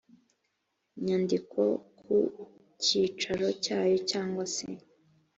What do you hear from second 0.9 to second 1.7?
nyandiko